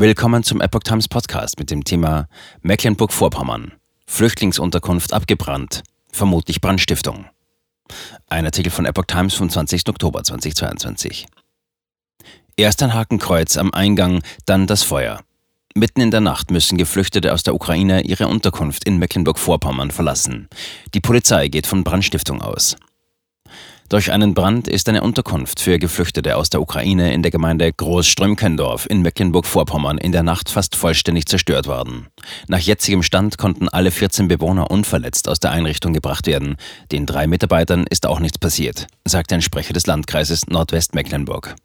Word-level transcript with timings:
Willkommen 0.00 0.42
zum 0.42 0.62
Epoch 0.62 0.80
Times 0.80 1.08
Podcast 1.08 1.58
mit 1.58 1.70
dem 1.70 1.84
Thema 1.84 2.26
Mecklenburg-Vorpommern. 2.62 3.72
Flüchtlingsunterkunft 4.06 5.12
abgebrannt. 5.12 5.82
Vermutlich 6.10 6.62
Brandstiftung. 6.62 7.26
Ein 8.26 8.46
Artikel 8.46 8.70
von 8.70 8.86
Epoch 8.86 9.04
Times 9.04 9.34
vom 9.34 9.50
20. 9.50 9.90
Oktober 9.90 10.24
2022. 10.24 11.26
Erst 12.56 12.82
ein 12.82 12.94
Hakenkreuz 12.94 13.58
am 13.58 13.74
Eingang, 13.74 14.22
dann 14.46 14.66
das 14.66 14.84
Feuer. 14.84 15.20
Mitten 15.74 16.00
in 16.00 16.10
der 16.10 16.22
Nacht 16.22 16.50
müssen 16.50 16.78
Geflüchtete 16.78 17.34
aus 17.34 17.42
der 17.42 17.54
Ukraine 17.54 18.00
ihre 18.00 18.28
Unterkunft 18.28 18.84
in 18.84 18.96
Mecklenburg-Vorpommern 18.96 19.90
verlassen. 19.90 20.48
Die 20.94 21.00
Polizei 21.00 21.48
geht 21.48 21.66
von 21.66 21.84
Brandstiftung 21.84 22.40
aus. 22.40 22.74
Durch 23.90 24.12
einen 24.12 24.34
Brand 24.34 24.68
ist 24.68 24.88
eine 24.88 25.02
Unterkunft 25.02 25.58
für 25.58 25.80
Geflüchtete 25.80 26.36
aus 26.36 26.48
der 26.48 26.62
Ukraine 26.62 27.12
in 27.12 27.22
der 27.22 27.32
Gemeinde 27.32 27.72
Großströmkendorf 27.72 28.86
in 28.88 29.02
Mecklenburg-Vorpommern 29.02 29.98
in 29.98 30.12
der 30.12 30.22
Nacht 30.22 30.48
fast 30.48 30.76
vollständig 30.76 31.26
zerstört 31.26 31.66
worden. 31.66 32.06
Nach 32.46 32.60
jetzigem 32.60 33.02
Stand 33.02 33.36
konnten 33.36 33.68
alle 33.68 33.90
14 33.90 34.28
Bewohner 34.28 34.70
unverletzt 34.70 35.28
aus 35.28 35.40
der 35.40 35.50
Einrichtung 35.50 35.92
gebracht 35.92 36.28
werden. 36.28 36.54
Den 36.92 37.04
drei 37.04 37.26
Mitarbeitern 37.26 37.84
ist 37.90 38.06
auch 38.06 38.20
nichts 38.20 38.38
passiert, 38.38 38.86
sagte 39.04 39.34
ein 39.34 39.42
Sprecher 39.42 39.72
des 39.72 39.88
Landkreises 39.88 40.46
Nordwestmecklenburg. 40.46 41.56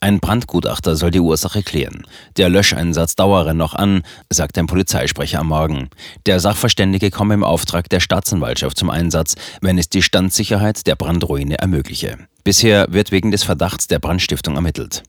Ein 0.00 0.20
Brandgutachter 0.20 0.96
soll 0.96 1.10
die 1.10 1.20
Ursache 1.20 1.62
klären. 1.62 2.06
Der 2.36 2.48
Löscheinsatz 2.48 3.16
dauere 3.16 3.54
noch 3.54 3.74
an, 3.74 4.02
sagt 4.30 4.58
ein 4.58 4.66
Polizeisprecher 4.66 5.40
am 5.40 5.48
Morgen. 5.48 5.88
Der 6.26 6.40
Sachverständige 6.40 7.10
komme 7.10 7.34
im 7.34 7.44
Auftrag 7.44 7.88
der 7.88 8.00
Staatsanwaltschaft 8.00 8.76
zum 8.76 8.90
Einsatz, 8.90 9.34
wenn 9.60 9.78
es 9.78 9.88
die 9.88 10.02
Standsicherheit 10.02 10.86
der 10.86 10.96
Brandruine 10.96 11.58
ermögliche. 11.58 12.18
Bisher 12.42 12.86
wird 12.90 13.12
wegen 13.12 13.30
des 13.30 13.44
Verdachts 13.44 13.86
der 13.86 13.98
Brandstiftung 13.98 14.56
ermittelt. 14.56 15.02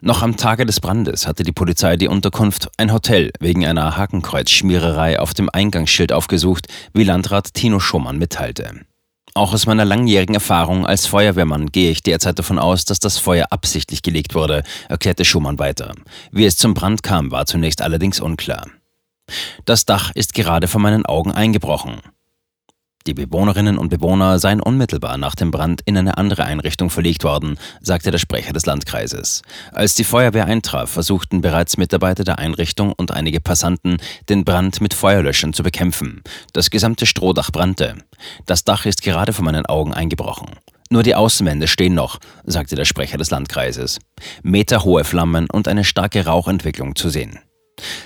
Noch 0.00 0.22
am 0.22 0.36
Tage 0.36 0.66
des 0.66 0.80
Brandes 0.80 1.26
hatte 1.26 1.42
die 1.42 1.52
Polizei 1.52 1.96
die 1.96 2.08
Unterkunft 2.08 2.68
ein 2.76 2.92
Hotel 2.92 3.30
wegen 3.40 3.64
einer 3.64 3.96
Hakenkreuzschmiererei 3.96 5.20
auf 5.20 5.32
dem 5.32 5.48
Eingangsschild 5.48 6.12
aufgesucht, 6.12 6.66
wie 6.92 7.04
Landrat 7.04 7.54
Tino 7.54 7.80
Schumann 7.80 8.18
mitteilte. 8.18 8.84
Auch 9.36 9.52
aus 9.52 9.66
meiner 9.66 9.84
langjährigen 9.84 10.36
Erfahrung 10.36 10.86
als 10.86 11.06
Feuerwehrmann 11.06 11.72
gehe 11.72 11.90
ich 11.90 12.04
derzeit 12.04 12.38
davon 12.38 12.60
aus, 12.60 12.84
dass 12.84 13.00
das 13.00 13.18
Feuer 13.18 13.46
absichtlich 13.50 14.02
gelegt 14.02 14.36
wurde, 14.36 14.62
erklärte 14.88 15.24
Schumann 15.24 15.58
weiter. 15.58 15.92
Wie 16.30 16.46
es 16.46 16.56
zum 16.56 16.72
Brand 16.72 17.02
kam, 17.02 17.32
war 17.32 17.44
zunächst 17.44 17.82
allerdings 17.82 18.20
unklar. 18.20 18.68
Das 19.64 19.86
Dach 19.86 20.12
ist 20.14 20.34
gerade 20.34 20.68
vor 20.68 20.80
meinen 20.80 21.04
Augen 21.04 21.32
eingebrochen. 21.32 22.00
Die 23.06 23.12
Bewohnerinnen 23.12 23.76
und 23.76 23.90
Bewohner 23.90 24.38
seien 24.38 24.62
unmittelbar 24.62 25.18
nach 25.18 25.34
dem 25.34 25.50
Brand 25.50 25.82
in 25.84 25.98
eine 25.98 26.16
andere 26.16 26.44
Einrichtung 26.44 26.88
verlegt 26.88 27.22
worden, 27.22 27.58
sagte 27.82 28.10
der 28.10 28.16
Sprecher 28.16 28.54
des 28.54 28.64
Landkreises. 28.64 29.42
Als 29.72 29.94
die 29.94 30.04
Feuerwehr 30.04 30.46
eintraf, 30.46 30.88
versuchten 30.88 31.42
bereits 31.42 31.76
Mitarbeiter 31.76 32.24
der 32.24 32.38
Einrichtung 32.38 32.94
und 32.94 33.10
einige 33.10 33.40
Passanten, 33.40 33.98
den 34.30 34.46
Brand 34.46 34.80
mit 34.80 34.94
Feuerlöschern 34.94 35.52
zu 35.52 35.62
bekämpfen. 35.62 36.22
Das 36.54 36.70
gesamte 36.70 37.04
Strohdach 37.04 37.50
brannte. 37.52 37.96
Das 38.46 38.64
Dach 38.64 38.86
ist 38.86 39.02
gerade 39.02 39.34
vor 39.34 39.44
meinen 39.44 39.66
Augen 39.66 39.92
eingebrochen. 39.92 40.48
Nur 40.88 41.02
die 41.02 41.14
Außenwände 41.14 41.68
stehen 41.68 41.94
noch, 41.94 42.20
sagte 42.44 42.74
der 42.74 42.86
Sprecher 42.86 43.18
des 43.18 43.30
Landkreises. 43.30 43.98
Meterhohe 44.42 45.04
Flammen 45.04 45.46
und 45.52 45.68
eine 45.68 45.84
starke 45.84 46.24
Rauchentwicklung 46.24 46.96
zu 46.96 47.10
sehen. 47.10 47.38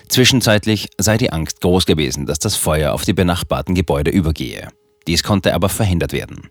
Zwischenzeitlich 0.08 0.88
sei 0.98 1.18
die 1.18 1.32
Angst 1.32 1.60
groß 1.60 1.86
gewesen, 1.86 2.26
dass 2.26 2.40
das 2.40 2.56
Feuer 2.56 2.92
auf 2.92 3.04
die 3.04 3.12
benachbarten 3.12 3.76
Gebäude 3.76 4.10
übergehe. 4.10 4.70
Dies 5.08 5.22
konnte 5.22 5.54
aber 5.54 5.70
verhindert 5.70 6.12
werden. 6.12 6.50